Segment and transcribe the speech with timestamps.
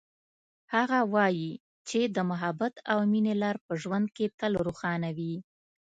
[0.75, 1.51] هغه وایي
[1.89, 5.35] چې د محبت او مینې لار په ژوند کې تل روښانه وي